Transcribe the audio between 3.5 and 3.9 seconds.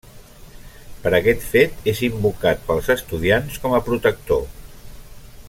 com a